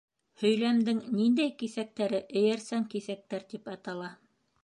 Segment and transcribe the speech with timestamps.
[0.43, 4.09] Һөйләмдең ниндәй киҫәктәре эйәрсән киҫәктәр тип атала?